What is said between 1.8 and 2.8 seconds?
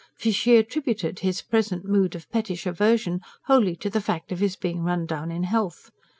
mood of pettish